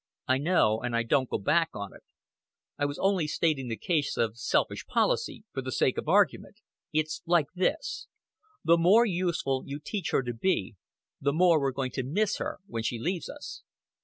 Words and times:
"I 0.27 0.39
know; 0.39 0.81
and 0.81 0.95
I 0.95 1.03
don't 1.03 1.29
go 1.29 1.37
back 1.37 1.69
on 1.75 1.93
it. 1.93 2.01
I 2.75 2.85
was 2.85 2.97
only 2.97 3.27
stating 3.27 3.67
the 3.67 3.77
case 3.77 4.17
of 4.17 4.35
selfish 4.35 4.87
policy, 4.87 5.43
for 5.53 5.61
the 5.61 5.71
sake 5.71 5.99
of 5.99 6.07
argument. 6.09 6.59
It's 6.91 7.21
like 7.27 7.45
this. 7.53 8.07
The 8.63 8.79
more 8.79 9.05
useful 9.05 9.61
you 9.67 9.77
teach 9.77 10.09
her 10.09 10.23
to 10.23 10.33
be, 10.33 10.75
the 11.21 11.33
more 11.33 11.59
we're 11.61 11.71
going 11.71 11.91
to 11.91 12.03
miss 12.03 12.37
her 12.39 12.57
when 12.65 12.81
she 12.81 12.97
leaves 12.97 13.29
us." 13.29 13.61